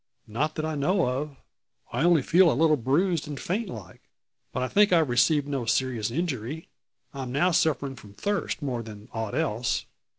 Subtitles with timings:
[0.25, 1.37] "Not that I know of.
[1.93, 4.01] I only feel a little bruised and faint like;
[4.51, 6.69] but I think I've received no serious injury.
[7.13, 9.85] I'm now suffering from thirst, more than aught else."